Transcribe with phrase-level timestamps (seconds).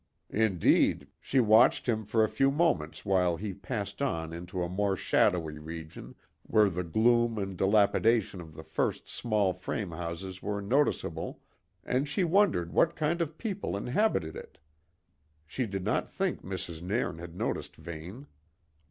[0.31, 4.95] Indeed, she watched him for a few moments while he passed on into a more
[4.95, 11.39] shadowy region, where the gloom and dilapidation of the first small frame houses were noticeable,
[11.83, 14.57] and she wondered what kind of people inhabited it.
[15.45, 16.81] She did not think Mrs.
[16.81, 18.25] Nairn had noticed Vane.